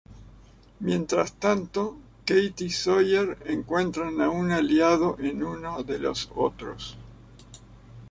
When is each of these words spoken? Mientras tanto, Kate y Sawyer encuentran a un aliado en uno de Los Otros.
Mientras 0.79 1.33
tanto, 1.33 1.95
Kate 2.25 2.65
y 2.65 2.71
Sawyer 2.71 3.37
encuentran 3.45 4.19
a 4.21 4.31
un 4.31 4.49
aliado 4.51 5.15
en 5.19 5.43
uno 5.43 5.83
de 5.83 5.99
Los 5.99 6.31
Otros. 6.33 6.97